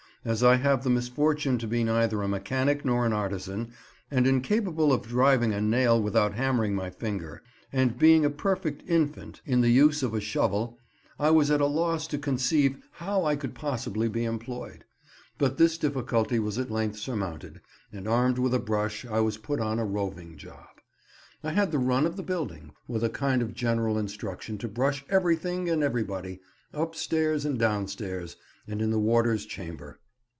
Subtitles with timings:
[0.23, 3.73] As I have the misfortune to be neither a mechanic nor an artisan,
[4.11, 7.41] and incapable of driving in a nail without hammering my finger,
[7.73, 10.77] and being a perfect infant in the use of a shovel,
[11.17, 14.85] I was at a loss to conceive how I could possibly be employed;
[15.39, 17.59] but this difficulty was at length surmounted,
[17.91, 20.69] and armed with a brush I was put on a roving job.
[21.43, 25.03] I had the run of the building, with a kind of general instruction to brush
[25.09, 26.41] everything and everybody,
[26.75, 28.35] up stairs and down stairs,
[28.67, 29.97] and in the warder's chamber.